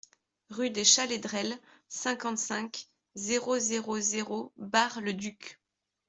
[0.49, 1.55] Rue des Chalaidrelles,
[1.87, 5.59] cinquante-cinq, zéro zéro zéro Bar-le-Duc